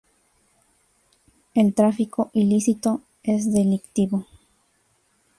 El 1.53 1.75
tráfico 1.75 2.31
ilícito 2.33 3.03
es 3.21 3.53
delictivo. 3.53 4.25